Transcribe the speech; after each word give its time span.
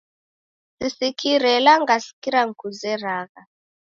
Sisikire 0.77 1.49
ela 1.57 1.73
ngasikira 1.81 2.39
nikuzeragha. 2.45 3.41